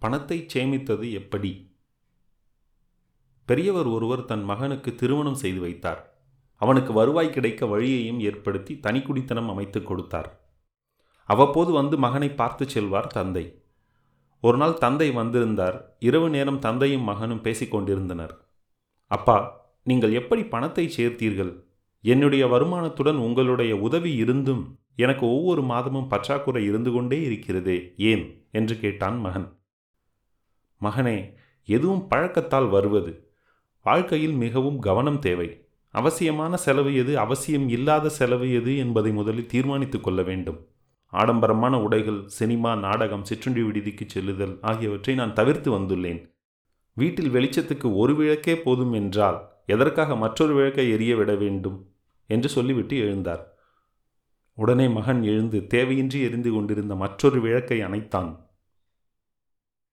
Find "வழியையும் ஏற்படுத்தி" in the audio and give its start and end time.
7.66-8.74